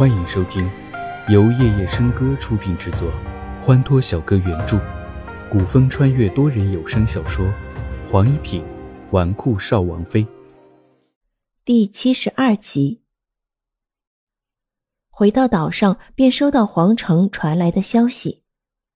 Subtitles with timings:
[0.00, 0.66] 欢迎收听
[1.28, 3.12] 由夜夜笙歌出品制作，
[3.60, 4.80] 欢脱小哥原著，
[5.52, 7.44] 古风穿越多人有声小说
[8.10, 8.64] 《黄一品
[9.10, 10.24] 纨绔少王妃》
[11.66, 13.02] 第七十二集。
[15.10, 18.42] 回到岛上，便收到皇城传来的消息：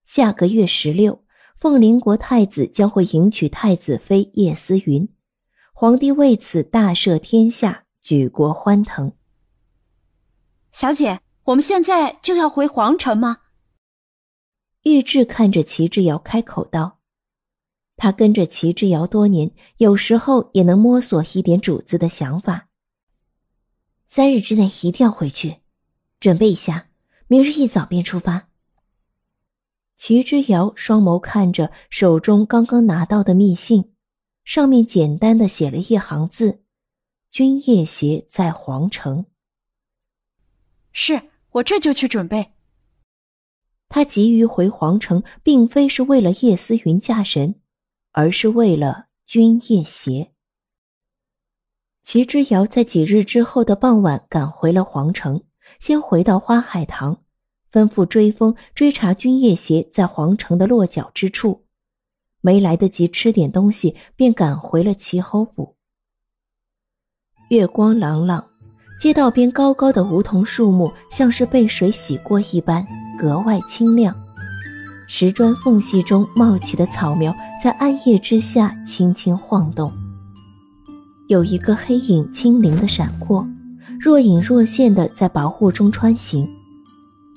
[0.05, 1.23] 下个月十六，
[1.55, 5.07] 凤临国太子将会迎娶太子妃叶思云，
[5.71, 9.13] 皇帝为此大赦天下，举国欢腾。
[10.77, 13.37] 小姐，我们现在就要回皇城吗？
[14.83, 16.99] 玉质看着齐之遥开口道
[17.95, 22.67] ：“他跟着齐之遥多年，有时候也能摸索一点主子的想法。
[24.05, 25.61] 三日之内一定要回去，
[26.19, 26.89] 准备一下，
[27.27, 28.49] 明日一早便出发。”
[29.95, 33.93] 齐之遥双眸看着手中刚刚拿到的密信，
[34.43, 36.65] 上面简单的写了一行字
[37.31, 39.25] ：“君夜邪在皇城。”
[40.97, 42.53] 是我这就去准备。
[43.89, 47.55] 他急于回皇城，并非是为了叶思云嫁神，
[48.13, 50.31] 而是为了君夜邪。
[52.01, 55.43] 齐之遥在几日之后的傍晚赶回了皇城，
[55.79, 57.21] 先回到花海堂，
[57.69, 61.65] 吩咐追风追查君夜邪在皇城的落脚之处。
[62.39, 65.75] 没来得及吃点东西，便赶回了齐侯府。
[67.49, 68.54] 月光朗朗。
[68.97, 72.85] 街道边高高的梧桐树木像是被水洗过一般，
[73.19, 74.15] 格外清亮。
[75.07, 79.91] 石砖缝隙中冒起的草苗在暗夜之下轻轻晃动。
[81.27, 83.47] 有一个黑影轻灵的闪过，
[83.99, 86.47] 若隐若现的在薄雾中穿行，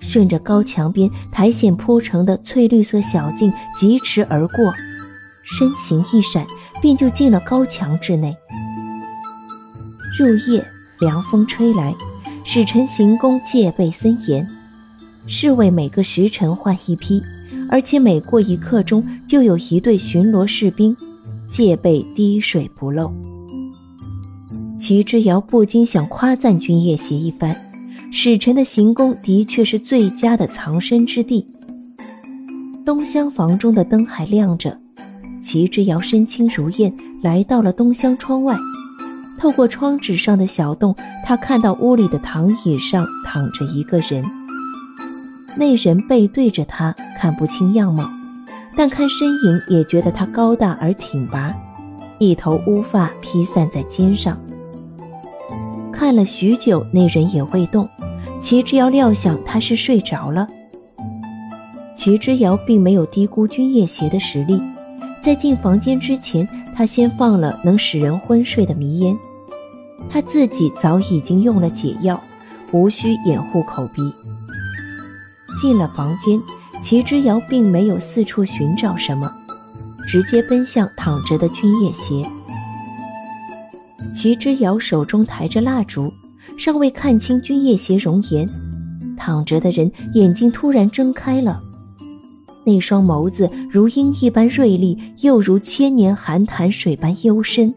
[0.00, 4.72] 顺着高墙边苔藓铺成的翠绿色小径疾驰而过，
[5.42, 6.46] 身形一闪，
[6.80, 8.34] 便就进了高墙之内。
[10.16, 10.64] 入夜。
[11.00, 11.94] 凉风吹来，
[12.44, 14.46] 使臣行宫戒备森严，
[15.26, 17.22] 侍卫每个时辰换一批，
[17.70, 20.96] 而且每过一刻钟就有一队巡逻士兵，
[21.46, 23.12] 戒备滴水不漏。
[24.80, 27.56] 齐之遥不禁想夸赞君夜邪一番，
[28.10, 31.46] 使臣的行宫的确是最佳的藏身之地。
[32.84, 34.76] 东厢房中的灯还亮着，
[35.42, 36.92] 齐之遥身轻如燕，
[37.22, 38.56] 来到了东厢窗外。
[39.38, 40.94] 透过窗纸上的小洞，
[41.24, 44.24] 他看到屋里的躺椅上躺着一个人。
[45.56, 48.10] 那人背对着他，看不清样貌，
[48.76, 51.54] 但看身影也觉得他高大而挺拔，
[52.18, 54.38] 一头乌发披散在肩上。
[55.92, 57.88] 看了许久，那人也未动。
[58.40, 60.46] 齐之遥料想他是睡着了。
[61.96, 64.62] 齐之遥并没有低估君夜邪的实力，
[65.20, 69.18] 在进房间之前，他先放了能使人昏睡的迷烟。
[70.10, 72.22] 他自己早已经用了解药，
[72.72, 74.02] 无需掩护口鼻。
[75.60, 76.40] 进了房间，
[76.80, 79.32] 齐之遥并没有四处寻找什么，
[80.06, 82.28] 直接奔向躺着的君夜邪。
[84.14, 86.12] 齐之遥手中抬着蜡烛，
[86.56, 88.48] 尚未看清君夜邪容颜，
[89.16, 91.60] 躺着的人眼睛突然睁开了，
[92.64, 97.74] 那双眸子如鹰一般锐利，又如千年寒潭水般幽深。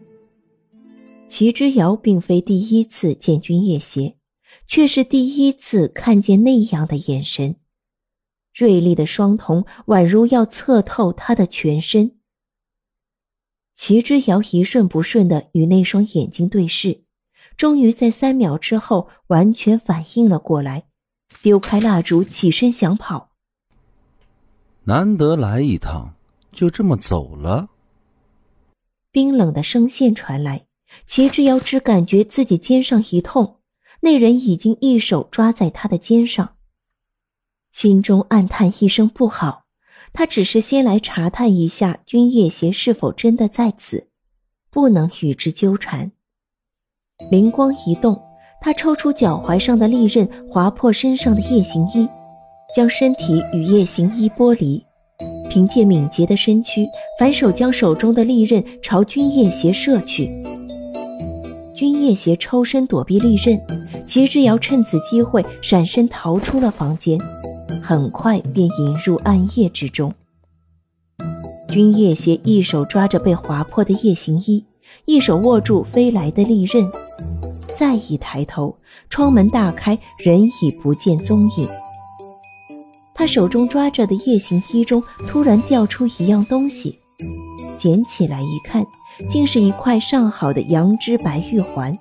[1.32, 4.18] 齐之遥并非第一次见君夜邪，
[4.66, 7.56] 却是第一次看见那样的眼神，
[8.52, 12.18] 锐利的双瞳宛如要测透他的全身。
[13.74, 17.04] 齐之遥一瞬不瞬的与那双眼睛对视，
[17.56, 20.84] 终于在三秒之后完全反应了过来，
[21.40, 23.30] 丢开蜡烛，起身想跑。
[24.84, 26.14] 难得来一趟，
[26.52, 27.70] 就这么走了？
[29.10, 30.66] 冰冷的声线传来。
[31.06, 33.56] 齐之遥只感觉自己肩上一痛，
[34.00, 36.56] 那人已经一手抓在他的肩上，
[37.72, 39.64] 心中暗叹一声不好。
[40.14, 44.08] 他只是先来查探一下君夜邪是否真的在此，
[44.70, 46.12] 不能与之纠缠。
[47.30, 48.20] 灵光一动，
[48.60, 52.06] 他抽出脚踝上的利刃，划破身上的夜行衣，
[52.74, 54.84] 将身体与夜行衣剥离，
[55.48, 56.86] 凭借敏捷的身躯，
[57.18, 60.30] 反手将手中的利刃朝君夜邪射去。
[61.82, 63.60] 君夜邪抽身躲避利刃，
[64.06, 67.18] 齐之遥趁此机会闪身逃出了房间，
[67.82, 70.14] 很快便引入暗夜之中。
[71.68, 74.64] 君夜邪一手抓着被划破的夜行衣，
[75.06, 76.88] 一手握住飞来的利刃，
[77.74, 78.76] 再一抬头，
[79.10, 81.68] 窗门大开，人已不见踪影。
[83.12, 86.96] 他手中抓着的夜行衣中突然掉出一样东西，
[87.76, 88.86] 捡起来一看。
[89.28, 91.98] 竟是一块上好的羊脂白玉环，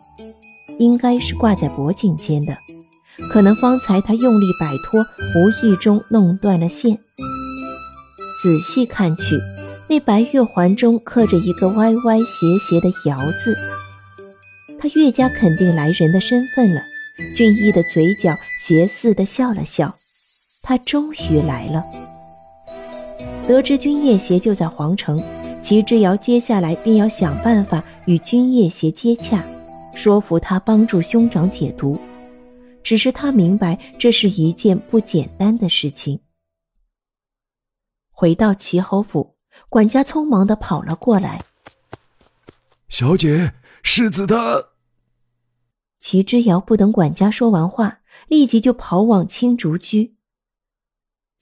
[0.78, 2.58] 应该是挂在脖颈间的。
[3.30, 6.98] 可能方才他用力摆脱，无意中弄断了线。
[8.42, 9.40] 仔细看去，
[9.88, 13.56] 那白玉环中刻着一个歪歪斜斜的“窑”字。
[14.80, 16.82] 他越加肯定来人的身份了。
[17.36, 19.94] 俊逸的嘴角斜似的笑了笑，
[20.64, 21.84] 他终于来了。
[23.48, 25.22] 得知君夜邪就在皇城，
[25.62, 29.46] 齐之遥接下来便要想办法与君夜邪接洽，
[29.94, 31.98] 说服他帮助兄长解毒。
[32.84, 36.20] 只是他明白这是一件不简单的事情。
[38.10, 39.36] 回到齐侯府，
[39.70, 41.40] 管家匆忙的跑了过来
[42.90, 43.54] ：“小姐，
[43.84, 44.64] 世子他……”
[46.02, 50.16] 齐之遥不等管家说完话，立即就跑往青竹居。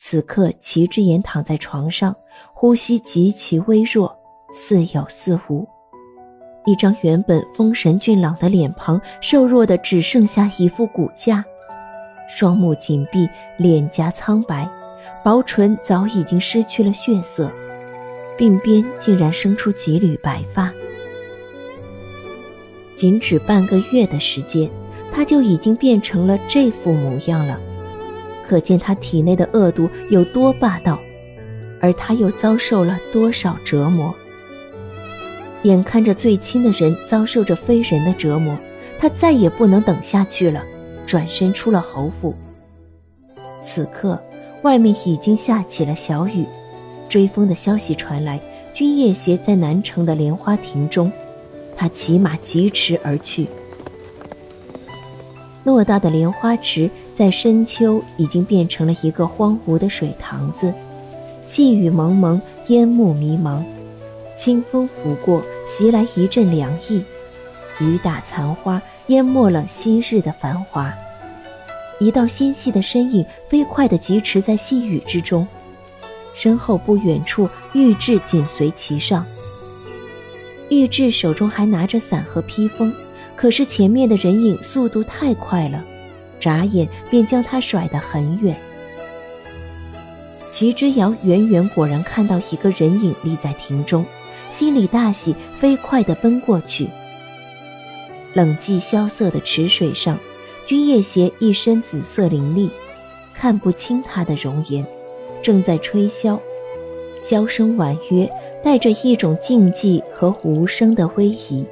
[0.01, 2.15] 此刻，齐之言躺在床上，
[2.53, 4.17] 呼吸极其微弱，
[4.53, 5.67] 似有似无。
[6.65, 11.43] 一张原本丰神俊朗的脸庞，瘦弱的只剩下一副骨架，
[12.29, 14.69] 双目紧闭，脸颊苍白，
[15.23, 17.51] 薄唇早已经失去了血色，
[18.37, 20.71] 鬓边竟然生出几缕白发。
[22.95, 24.69] 仅只半个月的时间，
[25.11, 27.59] 他就已经变成了这副模样了，
[28.49, 30.99] 可见他体内的恶毒有多霸道，
[31.79, 34.11] 而他又遭受了多少折磨。
[35.61, 38.57] 眼看着最亲的人遭受着非人的折磨，
[38.97, 40.63] 他再也不能等下去了，
[41.05, 42.33] 转身出了侯府。
[43.61, 44.19] 此刻，
[44.63, 46.43] 外面已经下起了小雨，
[47.07, 48.41] 追风的消息传来，
[48.73, 51.11] 君夜邪在南城的莲花亭中。
[51.77, 53.45] 他骑马疾驰而去。
[55.63, 60.73] 偌大的莲花池在深秋已经变成了一个荒芜的水塘子，
[61.45, 63.61] 细雨蒙蒙，烟雾迷茫，
[64.37, 67.03] 清风拂过，袭来一阵凉意。
[67.81, 70.93] 雨打残花，淹没了昔日的繁华。
[71.99, 75.45] 一道纤细的身影飞快地疾驰在细雨之中，
[76.33, 79.25] 身后不远处，玉质紧随其上。
[80.69, 82.93] 玉质手中还拿着伞和披风，
[83.35, 85.83] 可是前面的人影速度太快了，
[86.39, 88.55] 眨眼便将他甩得很远。
[90.49, 94.05] 齐之遥远远果然看到一个人影立在亭中，
[94.49, 96.87] 心里大喜，飞快地奔过去。
[98.33, 100.17] 冷寂萧瑟的池水上，
[100.65, 102.69] 君夜邪一身紫色凌厉，
[103.33, 104.85] 看不清他的容颜，
[105.41, 106.39] 正在吹箫，
[107.19, 108.29] 箫声婉约。
[108.61, 111.65] 带着一种静寂和无声的威仪，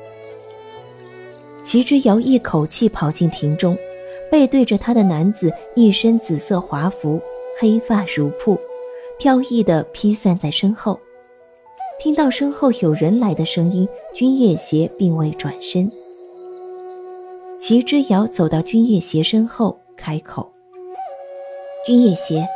[1.61, 3.77] 齐之遥一口气跑进亭中，
[4.31, 7.19] 背对着他的男子一身紫色华服，
[7.59, 8.59] 黑发如瀑，
[9.17, 10.99] 飘逸的披散在身后。
[11.99, 15.91] 听到身后有人来的声音，君夜邪并未转身。
[17.59, 20.51] 齐之遥走到君夜邪身后，开口
[21.83, 22.47] ：“君夜邪，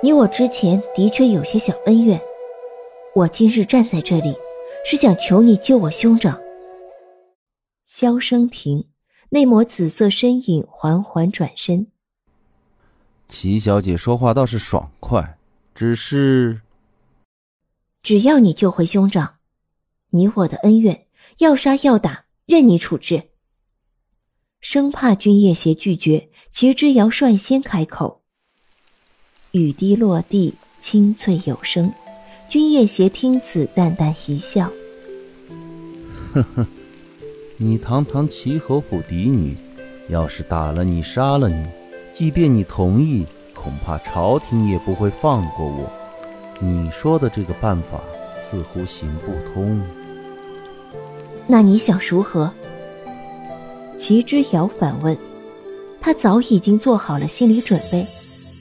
[0.00, 2.20] 你我之前的确有些小恩怨。”
[3.16, 4.32] 我今日站在这里，
[4.86, 6.40] 是想求你救我兄长。
[7.84, 8.84] 萧声停，
[9.34, 11.86] 那抹紫色身影缓缓转身。
[13.28, 15.38] 齐小姐说话倒是爽快，
[15.74, 16.60] 只是，
[18.02, 19.36] 只要你救回兄长，
[20.10, 21.06] 你我的恩怨，
[21.38, 23.30] 要杀要打，任你处置。
[24.60, 28.20] 生怕君夜邪拒绝，齐之遥率先开口。
[29.52, 31.90] 雨滴落地，清脆有声。
[32.50, 34.70] 君夜邪听此，淡淡一笑
[36.34, 36.66] ：“呵呵，
[37.58, 39.56] 你堂堂齐侯府嫡女，
[40.08, 41.64] 要是打了你、杀了你，
[42.12, 45.90] 即便你同意，恐怕朝廷也不会放过我。
[46.58, 48.00] 你说的这个办法
[48.40, 49.80] 似乎行不通。
[51.46, 52.50] 那你想如何？”
[53.96, 55.16] 齐之遥反问。
[56.00, 58.04] 他早已经做好了心理准备，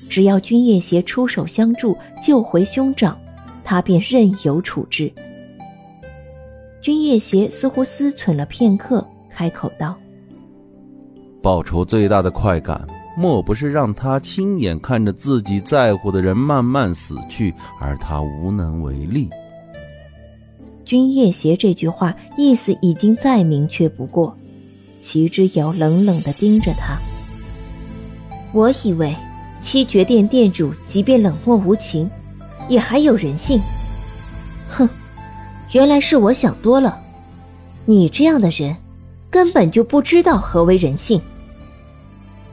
[0.07, 3.19] 只要君夜邪出手相助，救回兄长。
[3.63, 5.11] 他便任由处置。
[6.81, 9.95] 君夜邪似乎思忖了片刻，开口道
[11.39, 19.29] ：“报仇最大的快感，莫不是让他亲眼看着自己在乎的人慢慢死去，而他无能为力。”
[20.83, 24.35] 君夜邪这句话意思已经再明确不过。
[24.99, 26.97] 齐之遥冷冷的盯着他
[28.53, 29.15] ：“我以为
[29.59, 32.09] 七绝殿殿主即便冷漠无情。”
[32.69, 33.59] 也还有人性，
[34.69, 34.87] 哼，
[35.71, 37.01] 原来是我想多了。
[37.85, 38.75] 你这样的人，
[39.29, 41.21] 根本就不知道何为人性。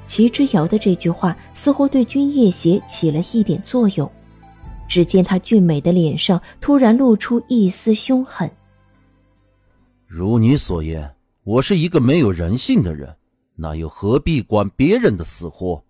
[0.04, 4.10] 齐之遥的这句话似乎对君夜邪起了一点作用，
[4.88, 8.50] 只见他俊美的脸上突然露出一丝凶狠。
[10.06, 13.16] 如你所言，我是一个没有人性的人，
[13.56, 15.82] 那又何必管别人的死活？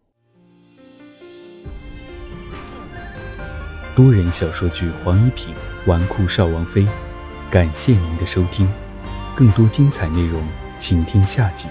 [3.95, 5.55] 多人小说剧《黄一品
[5.87, 6.83] 纨绔少王妃》，
[7.51, 8.69] 感谢您的收听，
[9.35, 10.47] 更多精彩内容，
[10.79, 11.67] 请听下集。